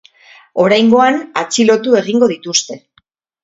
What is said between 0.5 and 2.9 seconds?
Oraingoan, atxilotu egingo dituzte.